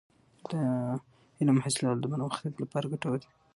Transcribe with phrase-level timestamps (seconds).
[0.51, 0.53] د
[1.39, 3.29] علم حاصلول د پرمختګ لپاره ګټور دی.